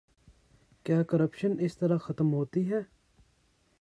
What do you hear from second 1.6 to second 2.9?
اس طرح ختم ہوتی ہے؟